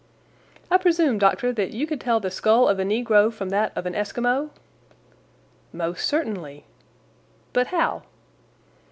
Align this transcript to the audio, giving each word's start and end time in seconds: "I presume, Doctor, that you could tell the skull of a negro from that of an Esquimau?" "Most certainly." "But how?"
"I 0.71 0.79
presume, 0.79 1.19
Doctor, 1.19 1.53
that 1.53 1.73
you 1.73 1.85
could 1.85 2.01
tell 2.01 2.19
the 2.19 2.31
skull 2.31 2.67
of 2.67 2.79
a 2.79 2.83
negro 2.83 3.31
from 3.31 3.49
that 3.49 3.71
of 3.77 3.85
an 3.85 3.93
Esquimau?" 3.93 4.49
"Most 5.71 6.07
certainly." 6.07 6.65
"But 7.53 7.67
how?" 7.67 8.01